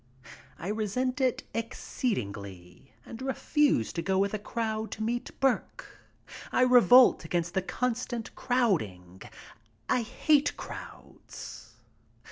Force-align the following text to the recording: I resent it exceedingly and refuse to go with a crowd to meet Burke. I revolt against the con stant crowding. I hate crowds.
I 0.57 0.69
resent 0.69 1.21
it 1.21 1.43
exceedingly 1.53 2.91
and 3.05 3.21
refuse 3.21 3.93
to 3.93 4.01
go 4.01 4.17
with 4.17 4.33
a 4.33 4.39
crowd 4.39 4.89
to 4.93 5.03
meet 5.03 5.39
Burke. 5.39 5.85
I 6.51 6.61
revolt 6.63 7.23
against 7.23 7.53
the 7.53 7.61
con 7.61 7.93
stant 7.93 8.35
crowding. 8.35 9.21
I 9.87 10.01
hate 10.01 10.57
crowds. 10.57 11.75